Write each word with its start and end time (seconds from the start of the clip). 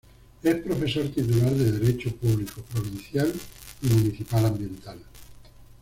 Es 0.41 0.55
profesor 0.55 1.03
titular 1.09 1.53
de 1.53 1.73
Derecho 1.73 2.09
Público 2.15 2.63
Provincial 2.73 3.31
y 3.83 3.87
Municipal 3.87 4.43
Ambiental. 4.47 4.97